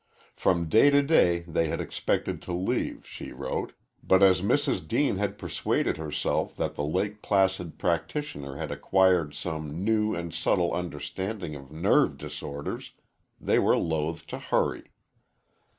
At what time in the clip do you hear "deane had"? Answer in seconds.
4.87-5.37